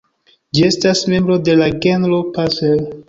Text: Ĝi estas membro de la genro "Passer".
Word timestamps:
Ĝi 0.57 0.61
estas 0.69 1.03
membro 1.13 1.35
de 1.49 1.57
la 1.61 1.67
genro 1.85 2.23
"Passer". 2.39 2.83